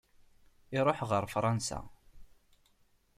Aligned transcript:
Iruḥ 0.77 0.99
ɣer 1.09 1.23
Fransa. 1.33 1.79